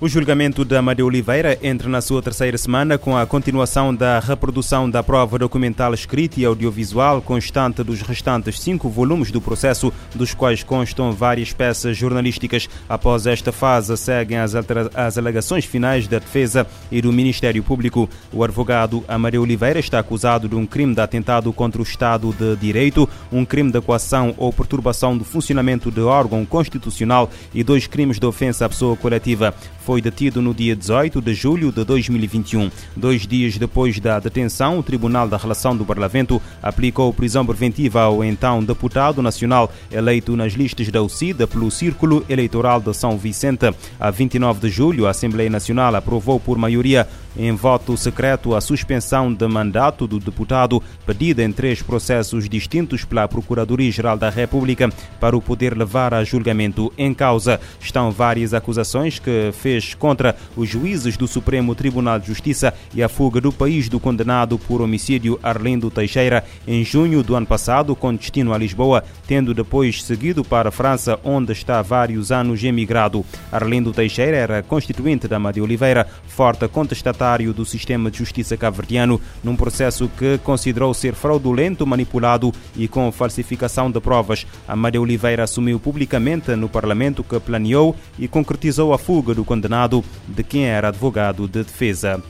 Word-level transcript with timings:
O 0.00 0.08
julgamento 0.08 0.64
de 0.64 0.76
Amadeu 0.76 1.06
Oliveira 1.06 1.58
entra 1.60 1.88
na 1.88 2.00
sua 2.00 2.22
terceira 2.22 2.56
semana 2.56 2.96
com 2.96 3.16
a 3.16 3.26
continuação 3.26 3.92
da 3.92 4.20
reprodução 4.20 4.88
da 4.88 5.02
prova 5.02 5.40
documental 5.40 5.92
escrita 5.92 6.38
e 6.38 6.44
audiovisual 6.44 7.20
constante 7.20 7.82
dos 7.82 8.00
restantes 8.00 8.60
cinco 8.60 8.88
volumes 8.88 9.32
do 9.32 9.40
processo, 9.40 9.92
dos 10.14 10.32
quais 10.32 10.62
constam 10.62 11.10
várias 11.10 11.52
peças 11.52 11.96
jornalísticas. 11.96 12.68
Após 12.88 13.26
esta 13.26 13.50
fase, 13.50 13.96
seguem 13.96 14.38
as, 14.38 14.52
as 14.94 15.18
alegações 15.18 15.64
finais 15.64 16.06
da 16.06 16.20
defesa 16.20 16.64
e 16.92 17.02
do 17.02 17.12
Ministério 17.12 17.64
Público. 17.64 18.08
O 18.32 18.44
advogado 18.44 19.02
Amadeu 19.08 19.42
Oliveira 19.42 19.80
está 19.80 19.98
acusado 19.98 20.48
de 20.48 20.54
um 20.54 20.64
crime 20.64 20.94
de 20.94 21.00
atentado 21.00 21.52
contra 21.52 21.82
o 21.82 21.84
Estado 21.84 22.32
de 22.38 22.54
Direito, 22.54 23.08
um 23.32 23.44
crime 23.44 23.72
de 23.72 23.80
coação 23.80 24.32
ou 24.38 24.52
perturbação 24.52 25.18
do 25.18 25.24
funcionamento 25.24 25.90
de 25.90 26.02
órgão 26.02 26.46
constitucional 26.46 27.28
e 27.52 27.64
dois 27.64 27.88
crimes 27.88 28.20
de 28.20 28.26
ofensa 28.26 28.64
à 28.64 28.68
pessoa 28.68 28.96
coletiva 28.96 29.52
foi 29.88 30.02
detido 30.02 30.42
no 30.42 30.52
dia 30.52 30.76
18 30.76 31.18
de 31.22 31.32
julho 31.32 31.72
de 31.72 31.82
2021. 31.82 32.70
Dois 32.94 33.26
dias 33.26 33.56
depois 33.56 33.98
da 33.98 34.20
detenção, 34.20 34.78
o 34.78 34.82
Tribunal 34.82 35.26
da 35.26 35.38
Relação 35.38 35.74
do 35.74 35.82
Parlamento 35.82 36.42
aplicou 36.62 37.10
prisão 37.10 37.46
preventiva 37.46 38.02
ao 38.02 38.22
então 38.22 38.62
deputado 38.62 39.22
nacional 39.22 39.72
eleito 39.90 40.36
nas 40.36 40.52
listas 40.52 40.90
da 40.90 41.02
UCIDA 41.02 41.46
pelo 41.46 41.70
Círculo 41.70 42.22
Eleitoral 42.28 42.82
de 42.82 42.92
São 42.92 43.16
Vicente. 43.16 43.74
A 43.98 44.10
29 44.10 44.60
de 44.60 44.68
julho, 44.68 45.06
a 45.06 45.10
Assembleia 45.10 45.48
Nacional 45.48 45.94
aprovou 45.94 46.38
por 46.38 46.58
maioria 46.58 47.08
em 47.38 47.54
voto 47.54 47.96
secreto 47.96 48.54
a 48.54 48.60
suspensão 48.60 49.32
de 49.32 49.46
mandato 49.46 50.06
do 50.06 50.18
deputado, 50.18 50.82
pedida 51.06 51.42
em 51.42 51.52
três 51.52 51.80
processos 51.80 52.48
distintos 52.48 53.04
pela 53.04 53.28
Procuradoria-Geral 53.28 54.18
da 54.18 54.28
República 54.28 54.90
para 55.20 55.36
o 55.36 55.40
poder 55.40 55.76
levar 55.78 56.12
a 56.12 56.24
julgamento. 56.24 56.92
Em 56.98 57.14
causa 57.14 57.60
estão 57.80 58.10
várias 58.10 58.52
acusações 58.52 59.20
que 59.20 59.50
fez 59.52 59.77
contra 59.94 60.36
os 60.56 60.68
juízes 60.68 61.16
do 61.16 61.28
Supremo 61.28 61.74
Tribunal 61.74 62.18
de 62.18 62.26
Justiça 62.26 62.74
e 62.94 63.02
a 63.02 63.08
fuga 63.08 63.40
do 63.40 63.52
país 63.52 63.88
do 63.88 64.00
condenado 64.00 64.58
por 64.58 64.82
homicídio 64.82 65.38
Arlindo 65.42 65.90
Teixeira 65.90 66.44
em 66.66 66.84
junho 66.84 67.22
do 67.22 67.34
ano 67.34 67.46
passado, 67.46 67.94
com 67.94 68.14
destino 68.14 68.52
a 68.52 68.58
Lisboa, 68.58 69.04
tendo 69.26 69.54
depois 69.54 70.02
seguido 70.02 70.44
para 70.44 70.68
a 70.68 70.72
França, 70.72 71.18
onde 71.22 71.52
está 71.52 71.78
há 71.78 71.82
vários 71.82 72.32
anos 72.32 72.62
emigrado. 72.64 73.24
Arlindo 73.52 73.92
Teixeira 73.92 74.36
era 74.36 74.62
constituinte 74.62 75.28
da 75.28 75.38
Maria 75.38 75.62
Oliveira, 75.62 76.06
forte 76.26 76.66
contestatário 76.68 77.52
do 77.52 77.64
sistema 77.64 78.10
de 78.10 78.18
justiça 78.18 78.56
caverdiano, 78.56 79.20
num 79.42 79.56
processo 79.56 80.10
que 80.18 80.38
considerou 80.38 80.92
ser 80.92 81.14
fraudulento, 81.14 81.86
manipulado 81.86 82.52
e 82.76 82.88
com 82.88 83.10
falsificação 83.12 83.90
de 83.90 84.00
provas. 84.00 84.46
A 84.66 84.74
Maria 84.74 85.00
Oliveira 85.00 85.44
assumiu 85.44 85.78
publicamente 85.78 86.54
no 86.56 86.68
Parlamento 86.68 87.22
que 87.22 87.38
planeou 87.40 87.94
e 88.18 88.26
concretizou 88.26 88.92
a 88.92 88.98
fuga 88.98 89.34
do 89.34 89.44
condenado 89.44 89.67
condenado, 89.68 90.02
de 90.26 90.42
quem 90.42 90.64
era 90.64 90.88
advogado 90.88 91.46
de 91.46 91.62
defesa. 91.62 92.22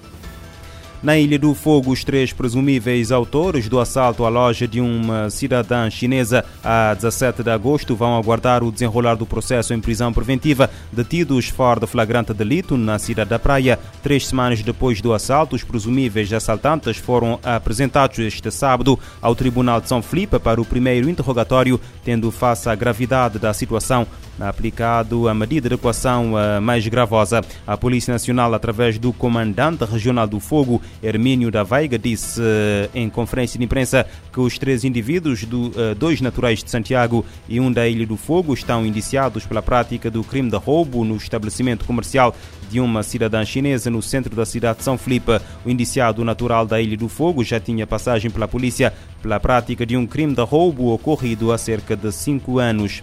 Na 1.00 1.16
Ilha 1.16 1.38
do 1.38 1.54
Fogo, 1.54 1.92
os 1.92 2.02
três 2.02 2.32
presumíveis 2.32 3.12
autores 3.12 3.68
do 3.68 3.78
assalto 3.78 4.24
à 4.24 4.28
loja 4.28 4.66
de 4.66 4.80
uma 4.80 5.30
cidadã 5.30 5.88
chinesa 5.88 6.44
a 6.62 6.92
17 6.92 7.44
de 7.44 7.50
agosto 7.50 7.94
vão 7.94 8.16
aguardar 8.16 8.64
o 8.64 8.72
desenrolar 8.72 9.14
do 9.14 9.24
processo 9.24 9.72
em 9.72 9.80
prisão 9.80 10.12
preventiva. 10.12 10.68
Detidos 10.92 11.50
fora 11.50 11.78
de 11.78 11.86
flagrante 11.86 12.34
delito 12.34 12.76
na 12.76 12.98
cidade 12.98 13.30
da 13.30 13.38
Praia, 13.38 13.78
três 14.02 14.26
semanas 14.26 14.60
depois 14.60 15.00
do 15.00 15.14
assalto, 15.14 15.54
os 15.54 15.62
presumíveis 15.62 16.32
assaltantes 16.32 16.96
foram 16.96 17.38
apresentados 17.44 18.18
este 18.18 18.50
sábado 18.50 18.98
ao 19.22 19.36
Tribunal 19.36 19.80
de 19.80 19.88
São 19.88 20.02
Felipe 20.02 20.40
para 20.40 20.60
o 20.60 20.64
primeiro 20.64 21.08
interrogatório, 21.08 21.80
tendo 22.04 22.28
face 22.32 22.68
à 22.68 22.74
gravidade 22.74 23.38
da 23.38 23.54
situação 23.54 24.04
aplicado 24.40 25.28
a 25.28 25.34
medida 25.34 25.68
de 25.68 25.74
equação 25.74 26.32
mais 26.62 26.86
gravosa. 26.86 27.40
A 27.66 27.76
Polícia 27.76 28.12
Nacional, 28.12 28.54
através 28.54 28.98
do 28.98 29.12
comandante 29.12 29.84
regional 29.84 30.28
do 30.28 30.38
Fogo, 30.38 30.80
Hermínio 31.02 31.50
da 31.50 31.62
Veiga 31.62 31.98
disse 31.98 32.40
eh, 32.42 32.88
em 32.94 33.08
conferência 33.08 33.58
de 33.58 33.64
imprensa 33.64 34.06
que 34.32 34.40
os 34.40 34.58
três 34.58 34.84
indivíduos, 34.84 35.44
do, 35.44 35.72
eh, 35.76 35.94
dois 35.94 36.20
naturais 36.20 36.62
de 36.62 36.70
Santiago 36.70 37.24
e 37.48 37.60
um 37.60 37.70
da 37.70 37.88
Ilha 37.88 38.06
do 38.06 38.16
Fogo, 38.16 38.54
estão 38.54 38.84
indiciados 38.84 39.46
pela 39.46 39.62
prática 39.62 40.10
do 40.10 40.24
crime 40.24 40.50
de 40.50 40.56
roubo 40.56 41.04
no 41.04 41.16
estabelecimento 41.16 41.84
comercial 41.84 42.34
de 42.70 42.80
uma 42.80 43.02
cidadã 43.02 43.44
chinesa 43.44 43.90
no 43.90 44.02
centro 44.02 44.34
da 44.34 44.44
cidade 44.44 44.78
de 44.78 44.84
São 44.84 44.98
Felipe. 44.98 45.40
O 45.64 45.70
indiciado 45.70 46.24
natural 46.24 46.66
da 46.66 46.80
Ilha 46.80 46.96
do 46.96 47.08
Fogo 47.08 47.44
já 47.44 47.60
tinha 47.60 47.86
passagem 47.86 48.30
pela 48.30 48.48
polícia 48.48 48.92
pela 49.22 49.40
prática 49.40 49.84
de 49.84 49.96
um 49.96 50.06
crime 50.06 50.34
de 50.34 50.42
roubo 50.42 50.92
ocorrido 50.92 51.52
há 51.52 51.58
cerca 51.58 51.96
de 51.96 52.12
cinco 52.12 52.58
anos. 52.58 53.02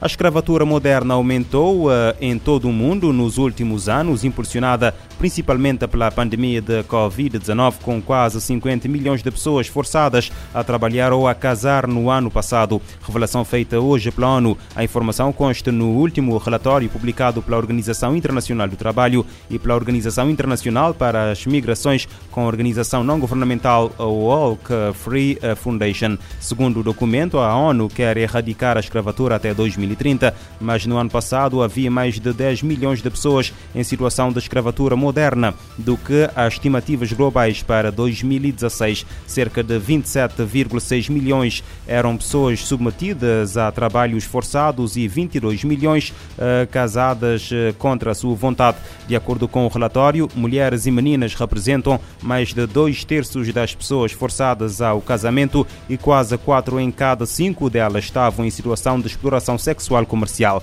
A 0.00 0.06
escravatura 0.06 0.64
moderna 0.64 1.12
aumentou 1.12 1.88
uh, 1.88 1.90
em 2.22 2.38
todo 2.38 2.66
o 2.66 2.72
mundo 2.72 3.12
nos 3.12 3.36
últimos 3.36 3.86
anos, 3.86 4.24
impulsionada 4.24 4.94
principalmente 5.18 5.86
pela 5.86 6.10
pandemia 6.10 6.62
de 6.62 6.82
Covid-19, 6.84 7.74
com 7.82 8.00
quase 8.00 8.40
50 8.40 8.88
milhões 8.88 9.22
de 9.22 9.30
pessoas 9.30 9.66
forçadas 9.66 10.32
a 10.54 10.64
trabalhar 10.64 11.12
ou 11.12 11.28
a 11.28 11.34
casar 11.34 11.86
no 11.86 12.08
ano 12.08 12.30
passado. 12.30 12.80
Revelação 13.06 13.44
feita 13.44 13.78
hoje 13.78 14.10
pela 14.10 14.36
ONU. 14.36 14.56
A 14.74 14.82
informação 14.82 15.34
consta 15.34 15.70
no 15.70 15.90
último 15.90 16.38
relatório 16.38 16.88
publicado 16.88 17.42
pela 17.42 17.58
Organização 17.58 18.16
Internacional 18.16 18.68
do 18.68 18.76
Trabalho 18.76 19.26
e 19.50 19.58
pela 19.58 19.74
Organização 19.74 20.30
Internacional 20.30 20.94
para 20.94 21.30
as 21.30 21.44
Migrações, 21.44 22.08
com 22.30 22.44
a 22.44 22.46
organização 22.46 23.04
não 23.04 23.20
governamental 23.20 23.92
Walk 23.98 24.64
Free 24.94 25.38
Foundation. 25.56 26.16
Segundo 26.40 26.80
o 26.80 26.82
documento, 26.82 27.36
a 27.36 27.54
ONU 27.54 27.86
quer 27.90 28.16
erradicar 28.16 28.78
a 28.78 28.80
escravatura 28.80 29.36
até 29.36 29.52
2020. 29.52 29.89
2030, 29.90 30.34
mas 30.60 30.86
no 30.86 30.96
ano 30.96 31.10
passado 31.10 31.62
havia 31.62 31.90
mais 31.90 32.18
de 32.18 32.32
10 32.32 32.62
milhões 32.62 33.02
de 33.02 33.10
pessoas 33.10 33.52
em 33.74 33.82
situação 33.82 34.32
de 34.32 34.38
escravatura 34.38 34.96
moderna, 34.96 35.54
do 35.76 35.96
que 35.96 36.28
as 36.34 36.54
estimativas 36.54 37.12
globais 37.12 37.62
para 37.62 37.90
2016. 37.90 39.06
Cerca 39.26 39.62
de 39.62 39.78
27,6 39.78 41.10
milhões 41.10 41.64
eram 41.86 42.16
pessoas 42.16 42.60
submetidas 42.60 43.56
a 43.56 43.70
trabalhos 43.72 44.24
forçados 44.24 44.96
e 44.96 45.08
22 45.08 45.64
milhões 45.64 46.10
uh, 46.10 46.66
casadas 46.70 47.50
uh, 47.50 47.74
contra 47.74 48.12
a 48.12 48.14
sua 48.14 48.34
vontade. 48.34 48.78
De 49.06 49.16
acordo 49.16 49.48
com 49.48 49.64
o 49.64 49.68
relatório, 49.68 50.28
mulheres 50.34 50.86
e 50.86 50.90
meninas 50.90 51.34
representam 51.34 52.00
mais 52.22 52.52
de 52.52 52.66
dois 52.66 53.04
terços 53.04 53.52
das 53.52 53.74
pessoas 53.74 54.12
forçadas 54.12 54.80
ao 54.80 55.00
casamento 55.00 55.66
e 55.88 55.96
quase 55.96 56.36
quatro 56.38 56.78
em 56.78 56.90
cada 56.90 57.26
cinco 57.26 57.68
delas 57.68 58.04
estavam 58.04 58.44
em 58.44 58.50
situação 58.50 59.00
de 59.00 59.06
exploração 59.06 59.58
sexual 59.58 59.79
sexual 59.80 60.04
comercial. 60.04 60.62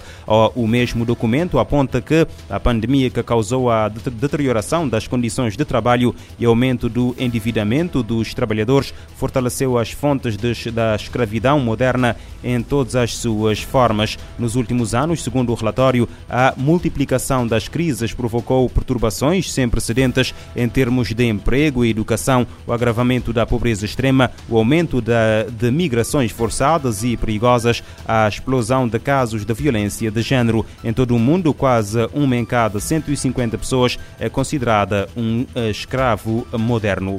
O 0.56 0.68
mesmo 0.68 1.04
documento 1.04 1.58
aponta 1.58 2.00
que 2.00 2.28
a 2.50 2.60
pandemia 2.60 3.10
que 3.10 3.24
causou 3.24 3.70
a 3.70 3.90
deterioração 3.90 4.88
das 4.88 5.08
condições 5.08 5.58
de 5.58 5.66
trabalho 5.66 6.16
e 6.40 6.46
aumento 6.46 6.88
do 6.88 7.16
endividamento 7.18 8.04
dos 8.04 8.34
trabalhadores 8.34 8.94
fortaleceu 9.16 9.78
as 9.78 9.92
fontes 9.92 10.38
de, 10.38 10.72
da 10.72 10.96
escravidão 10.96 11.60
moderna 11.60 12.16
em 12.44 12.62
todas 12.62 12.96
as 12.96 13.16
suas 13.16 13.60
formas. 13.60 14.18
Nos 14.38 14.56
últimos 14.56 14.94
anos, 14.94 15.24
segundo 15.24 15.52
o 15.52 15.56
relatório, 15.56 16.08
a 16.30 16.54
multiplicação 16.56 17.48
das 17.48 17.68
crises 17.68 18.14
provocou 18.14 18.70
perturbações 18.70 19.52
sem 19.52 19.68
precedentes 19.68 20.34
em 20.56 20.70
termos 20.70 21.14
de 21.14 21.26
emprego 21.26 21.84
e 21.84 21.90
educação, 21.90 22.46
o 22.68 22.72
agravamento 22.72 23.34
da 23.34 23.46
pobreza 23.46 23.86
extrema, 23.86 24.30
o 24.48 24.58
aumento 24.58 25.02
da, 25.02 25.44
de 25.50 25.72
migrações 25.72 26.32
forçadas 26.32 27.04
e 27.04 27.18
perigosas, 27.18 27.84
a 28.08 28.28
explosão 28.28 28.88
de 28.88 29.00
casos 29.08 29.46
de 29.46 29.54
violência 29.54 30.12
de 30.12 30.22
género. 30.22 30.66
Em 30.84 30.92
todo 30.92 31.16
o 31.16 31.20
mundo, 31.20 31.54
quase 31.54 32.10
uma 32.14 32.36
em 32.36 32.44
cada 32.44 32.78
150 32.78 33.58
pessoas 33.58 33.98
é 34.20 34.28
considerada 34.28 35.08
um 35.16 35.46
escravo 35.72 36.46
moderno. 36.60 37.18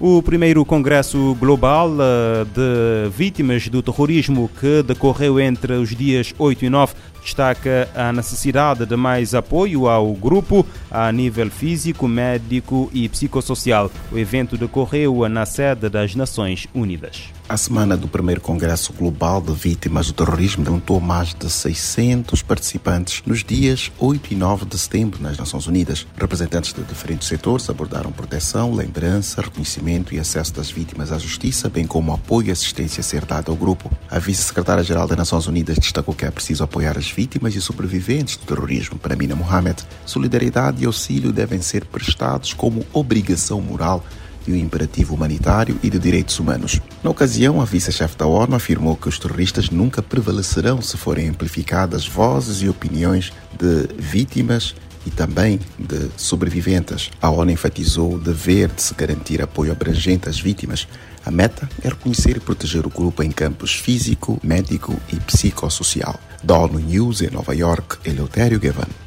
O 0.00 0.22
primeiro 0.22 0.64
Congresso 0.64 1.36
Global 1.38 1.90
eh, 1.90 2.44
de 2.44 3.10
Vítimas 3.10 3.68
do 3.68 3.82
Terrorismo, 3.82 4.50
que 4.58 4.82
decorreu 4.82 5.38
entre 5.38 5.74
os 5.74 5.94
dias 5.94 6.34
8 6.38 6.64
e 6.64 6.70
9 6.70 6.94
destaca 7.22 7.88
a 7.94 8.12
necessidade 8.12 8.84
de 8.84 8.96
mais 8.96 9.34
apoio 9.34 9.88
ao 9.88 10.12
grupo 10.12 10.64
a 10.90 11.10
nível 11.10 11.50
físico, 11.50 12.06
médico 12.06 12.90
e 12.92 13.08
psicossocial. 13.08 13.90
O 14.12 14.18
evento 14.18 14.58
decorreu 14.58 15.26
na 15.28 15.46
sede 15.46 15.88
das 15.88 16.14
Nações 16.14 16.66
Unidas. 16.74 17.32
A 17.46 17.58
semana 17.58 17.94
do 17.94 18.08
primeiro 18.08 18.40
Congresso 18.40 18.90
Global 18.94 19.38
de 19.38 19.52
Vítimas 19.52 20.06
do 20.06 20.14
Terrorismo 20.14 20.64
juntou 20.64 20.98
mais 20.98 21.34
de 21.34 21.50
600 21.50 22.40
participantes 22.40 23.22
nos 23.26 23.44
dias 23.44 23.92
8 23.98 24.32
e 24.32 24.34
9 24.34 24.64
de 24.64 24.78
setembro 24.78 25.22
nas 25.22 25.36
Nações 25.36 25.66
Unidas. 25.66 26.06
Representantes 26.16 26.72
de 26.72 26.82
diferentes 26.82 27.28
setores 27.28 27.68
abordaram 27.68 28.10
proteção, 28.10 28.72
lembrança, 28.72 29.42
reconhecimento 29.42 30.14
e 30.14 30.18
acesso 30.18 30.54
das 30.54 30.70
vítimas 30.70 31.12
à 31.12 31.18
justiça, 31.18 31.68
bem 31.68 31.86
como 31.86 32.14
apoio 32.14 32.48
e 32.48 32.50
assistência 32.50 33.02
a 33.02 33.04
ser 33.04 33.26
dado 33.26 33.50
ao 33.50 33.56
grupo. 33.58 33.92
A 34.10 34.18
vice-secretária-geral 34.18 35.06
das 35.06 35.18
Nações 35.18 35.46
Unidas 35.46 35.76
destacou 35.76 36.14
que 36.14 36.24
é 36.24 36.30
preciso 36.30 36.64
apoiar 36.64 36.96
as 36.96 37.10
vítimas 37.10 37.54
e 37.54 37.60
sobreviventes 37.60 38.38
do 38.38 38.46
terrorismo. 38.46 38.98
Para 38.98 39.16
Mina 39.16 39.36
Mohamed, 39.36 39.84
solidariedade 40.06 40.82
e 40.82 40.86
auxílio 40.86 41.30
devem 41.30 41.60
ser 41.60 41.84
prestados 41.84 42.54
como 42.54 42.86
obrigação 42.94 43.60
moral 43.60 44.02
e 44.46 44.52
o 44.52 44.56
imperativo 44.56 45.14
humanitário 45.14 45.78
e 45.82 45.90
de 45.90 45.98
direitos 45.98 46.38
humanos. 46.38 46.80
Na 47.02 47.10
ocasião, 47.10 47.60
a 47.60 47.64
vice-chefe 47.64 48.16
da 48.16 48.26
ONU 48.26 48.54
afirmou 48.54 48.96
que 48.96 49.08
os 49.08 49.18
terroristas 49.18 49.70
nunca 49.70 50.02
prevalecerão 50.02 50.80
se 50.80 50.96
forem 50.96 51.28
amplificadas 51.28 52.06
vozes 52.06 52.62
e 52.62 52.68
opiniões 52.68 53.32
de 53.58 53.88
vítimas 53.98 54.74
e 55.06 55.10
também 55.10 55.60
de 55.78 56.10
sobreviventes. 56.16 57.10
A 57.20 57.30
ONU 57.30 57.50
enfatizou 57.50 58.14
o 58.14 58.18
dever 58.18 58.68
de 58.68 58.82
se 58.82 58.94
garantir 58.94 59.42
apoio 59.42 59.72
abrangente 59.72 60.28
às 60.28 60.40
vítimas. 60.40 60.88
A 61.24 61.30
meta 61.30 61.68
é 61.82 61.88
reconhecer 61.88 62.36
e 62.36 62.40
proteger 62.40 62.86
o 62.86 62.90
grupo 62.90 63.22
em 63.22 63.30
campos 63.30 63.74
físico, 63.74 64.38
médico 64.42 64.94
e 65.12 65.16
psicossocial. 65.16 66.18
Da 66.42 66.58
ONU 66.58 66.78
News 66.78 67.22
em 67.22 67.30
Nova 67.30 67.54
York, 67.54 67.98
Eleutério 68.04 68.60
Gavan. 68.60 69.03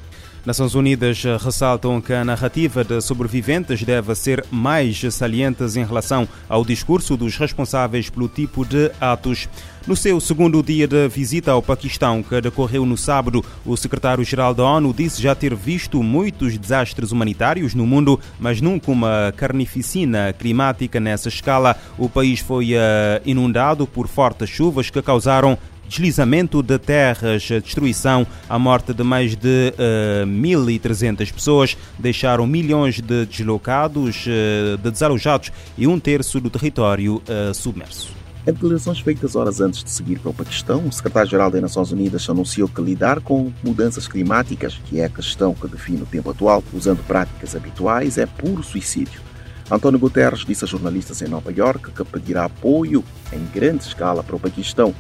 Nações 0.48 0.76
Unidas 0.76 1.22
ressaltam 1.44 2.00
que 2.00 2.14
a 2.14 2.24
narrativa 2.24 2.82
de 2.82 3.02
sobreviventes 3.02 3.84
deve 3.84 4.16
ser 4.16 4.46
mais 4.50 5.02
saliente 5.14 5.62
em 5.78 5.84
relação 5.84 6.26
ao 6.48 6.64
discurso 6.64 7.18
dos 7.18 7.36
responsáveis 7.36 8.10
pelo 8.10 8.30
tipo 8.30 8.64
de 8.64 8.90
atos. 9.02 9.50
No 9.86 9.94
seu 9.94 10.22
segundo 10.22 10.64
dia 10.64 10.88
de 10.88 11.06
visita 11.10 11.52
ao 11.52 11.62
Paquistão, 11.62 12.24
que 12.24 12.40
decorreu 12.40 12.86
no 12.86 12.96
sábado, 12.96 13.44
o 13.66 13.76
secretário-geral 13.76 14.54
da 14.54 14.64
ONU 14.64 14.94
disse 14.94 15.22
já 15.22 15.36
ter 15.36 15.54
visto 15.54 16.02
muitos 16.02 16.58
desastres 16.58 17.12
humanitários 17.12 17.76
no 17.76 17.86
mundo, 17.86 18.18
mas 18.40 18.62
nunca 18.62 18.90
uma 18.90 19.34
carnificina 19.36 20.32
climática 20.32 20.98
nessa 20.98 21.28
escala. 21.28 21.76
O 21.98 22.08
país 22.08 22.40
foi 22.40 22.74
uh, 22.74 22.78
inundado 23.26 23.86
por 23.86 24.08
fortes 24.08 24.50
chuvas 24.50 24.90
que 24.90 25.02
causaram 25.02 25.58
deslizamento 25.88 26.62
de 26.62 26.78
terras, 26.78 27.48
destruição, 27.64 28.28
a 28.50 28.60
morte 28.60 28.94
de 28.94 29.04
mais 29.04 29.36
de 29.36 29.74
uh, 29.74 30.24
eh, 30.24 30.26
1.300 30.26 31.32
pessoas, 31.32 31.78
deixaram 31.98 32.46
milhões 32.46 33.02
de 33.02 33.26
deslocados, 33.26 34.26
uh, 34.26 34.78
de 34.78 34.92
desalojados 34.92 35.52
e 35.78 35.88
um 35.88 36.00
terço 36.00 36.40
do 36.40 36.50
território 36.50 37.16
uh, 37.18 37.54
submerso. 37.54 38.18
Em 38.48 38.54
declarações 38.54 39.02
feitas 39.02 39.36
horas 39.36 39.60
antes 39.60 39.84
de 39.84 39.90
seguir 39.90 40.20
para 40.20 40.32
o 40.32 40.34
Paquistão, 40.34 40.88
o 40.88 40.92
secretário-geral 40.92 41.52
das 41.52 41.62
Nações 41.62 41.92
Unidas 41.92 42.30
anunciou 42.30 42.70
que 42.70 42.82
lidar 42.82 43.20
com 43.20 43.52
mudanças 43.62 44.08
climáticas, 44.08 44.80
que 44.86 45.02
é 45.02 45.06
a 45.06 45.10
questão 45.10 45.54
que 45.54 45.68
define 45.68 46.04
o 46.04 46.06
tempo 46.06 46.30
atual, 46.30 46.64
usando 46.74 47.06
práticas 47.06 47.58
habituais, 47.58 48.18
é 48.18 48.26
puro 48.26 48.64
suicídio. 48.64 49.22
António 49.70 50.00
Guterres 50.00 50.46
disse 50.46 50.64
a 50.64 50.68
jornalistas 50.68 51.22
em 51.22 51.28
Nova 51.28 51.52
York 51.52 51.92
que 51.92 52.06
pedirá 52.06 52.46
apoio 52.46 53.04
em 53.34 53.46
grande 53.54 53.84
escala 53.84 54.24
para 54.24 54.38
o 54.38 54.40
Paquistão 54.40 54.96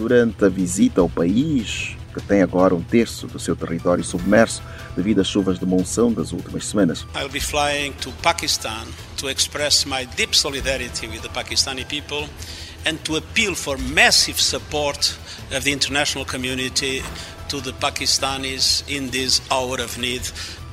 durante 0.00 0.46
a 0.46 0.48
visita 0.48 1.02
ao 1.02 1.10
país, 1.10 1.94
que 2.14 2.22
tem 2.22 2.40
agora 2.40 2.74
um 2.74 2.82
terço 2.82 3.26
do 3.26 3.38
seu 3.38 3.54
território 3.54 4.02
submerso 4.02 4.62
devido 4.96 5.20
às 5.20 5.26
chuvas 5.26 5.58
de 5.58 5.66
monção 5.66 6.10
das 6.10 6.32
últimas 6.32 6.64
semanas. 6.64 7.06
I'll 7.14 7.28
be 7.28 7.38
flying 7.38 7.92
to 8.00 8.10
Pakistan 8.22 8.86
to 9.18 9.28
express 9.28 9.84
my 9.84 10.06
deep 10.16 10.34
solidarity 10.34 11.06
with 11.06 11.20
the 11.20 11.28
Pakistani 11.28 11.84
people 11.84 12.26
and 12.86 12.96
to 13.04 13.16
appeal 13.16 13.54
for 13.54 13.76
massive 13.76 14.40
support 14.40 15.14
of 15.54 15.64
the 15.64 15.70
international 15.70 16.24
community 16.24 17.02
to 17.50 17.60
the 17.60 17.72
Pakistanis 17.72 18.84
in 18.88 19.08
this 19.08 19.42
hour 19.50 19.80
of 19.82 20.00
need. 20.00 20.22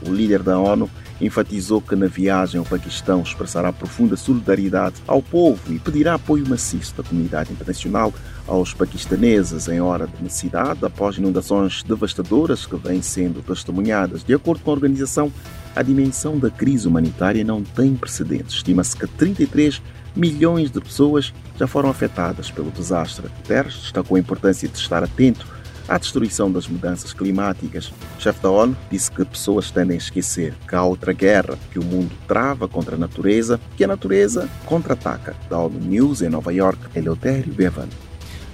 O 0.05 0.11
líder 0.11 0.43
da 0.43 0.59
ONU 0.59 0.87
enfatizou 1.19 1.81
que 1.81 1.95
na 1.95 2.05
viagem 2.05 2.59
ao 2.59 2.65
Paquistão 2.65 3.23
expressará 3.23 3.73
profunda 3.73 4.15
solidariedade 4.15 4.97
ao 5.07 5.19
povo 5.19 5.73
e 5.73 5.79
pedirá 5.79 6.13
apoio 6.13 6.47
maciço 6.47 6.93
da 6.95 7.01
comunidade 7.01 7.51
internacional 7.51 8.13
aos 8.45 8.75
paquistaneses 8.75 9.67
em 9.67 9.81
hora 9.81 10.05
de 10.05 10.21
necessidade 10.21 10.85
após 10.85 11.17
inundações 11.17 11.81
devastadoras 11.81 12.67
que 12.67 12.75
vêm 12.75 13.01
sendo 13.01 13.41
testemunhadas. 13.41 14.23
De 14.23 14.35
acordo 14.35 14.63
com 14.63 14.69
a 14.69 14.75
organização, 14.75 15.33
a 15.75 15.81
dimensão 15.81 16.37
da 16.37 16.51
crise 16.51 16.87
humanitária 16.87 17.43
não 17.43 17.63
tem 17.63 17.95
precedentes. 17.95 18.53
Estima-se 18.53 18.95
que 18.95 19.07
33 19.07 19.81
milhões 20.15 20.69
de 20.69 20.79
pessoas 20.79 21.33
já 21.57 21.65
foram 21.65 21.89
afetadas 21.89 22.51
pelo 22.51 22.69
desastre. 22.69 23.27
Guterres 23.29 23.73
destacou 23.81 24.15
a 24.15 24.19
importância 24.19 24.69
de 24.69 24.77
estar 24.77 25.03
atento 25.03 25.56
à 25.87 25.97
destruição 25.97 26.51
das 26.51 26.67
mudanças 26.67 27.13
climáticas. 27.13 27.91
Chefe 28.19 28.41
da 28.41 28.49
ONU 28.49 28.75
disse 28.91 29.11
que 29.11 29.23
pessoas 29.23 29.71
tendem 29.71 29.95
a 29.95 29.97
esquecer 29.97 30.53
que 30.67 30.75
há 30.75 30.83
outra 30.83 31.13
guerra 31.13 31.57
que 31.71 31.79
o 31.79 31.83
mundo 31.83 32.11
trava 32.27 32.67
contra 32.67 32.95
a 32.95 32.99
natureza, 32.99 33.59
que 33.75 33.83
a 33.83 33.87
natureza 33.87 34.49
contra-ataca. 34.65 35.35
Da 35.49 35.57
ONU 35.59 35.79
News 35.79 36.21
em 36.21 36.29
Nova 36.29 36.53
York, 36.53 36.79
Eleutério 36.95 37.53
Bevan. 37.53 37.87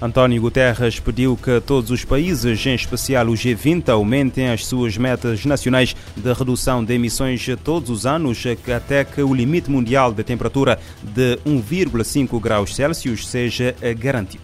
António 0.01 0.41
Guterres 0.41 0.99
pediu 0.99 1.37
que 1.37 1.61
todos 1.61 1.89
os 1.89 2.03
países, 2.03 2.65
em 2.65 2.75
especial 2.75 3.25
o 3.27 3.33
G20, 3.33 3.87
aumentem 3.87 4.49
as 4.49 4.65
suas 4.65 4.97
metas 4.97 5.45
nacionais 5.45 5.95
de 6.17 6.33
redução 6.33 6.83
de 6.83 6.93
emissões 6.93 7.47
todos 7.63 7.89
os 7.89 8.05
anos, 8.05 8.43
até 8.75 9.05
que 9.05 9.21
o 9.21 9.33
limite 9.33 9.71
mundial 9.71 10.11
de 10.11 10.21
temperatura 10.21 10.77
de 11.01 11.37
1,5 11.45 12.37
graus 12.41 12.75
Celsius 12.75 13.25
seja 13.29 13.73
garantido. 13.97 14.43